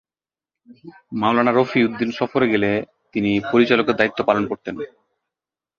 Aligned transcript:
মাওলানা 1.11 1.51
রফি 1.51 1.79
উদ্দিন 1.83 2.09
সফরে 2.11 2.47
গেলে 2.53 2.71
তিনি 3.13 3.31
পরিচালকের 3.51 3.97
দায়িত্ব 3.97 4.19
পালন 4.29 4.43
করতেন। 4.47 4.75